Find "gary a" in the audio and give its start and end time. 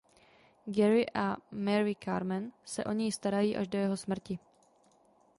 0.65-1.37